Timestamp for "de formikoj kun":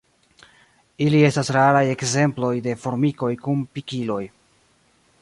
2.69-3.65